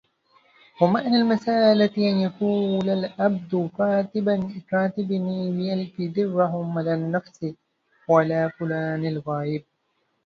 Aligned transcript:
وَمَعْنَى 0.81 1.15
الْمَسْأَلَةِ 1.17 1.91
أَنْ 1.97 2.17
يَقُولَ 2.21 2.89
الْعَبْدُ 2.89 3.69
كَاتِبْنِي 4.71 5.51
بِأَلْفِ 5.51 6.13
دِرْهَمٍ 6.15 6.77
عَلَى 6.77 7.11
نَفْسِي 7.11 7.55
وَعَلَى 8.07 8.51
فُلَانٍ 8.59 9.05
الْغَائِبِ 9.05 9.65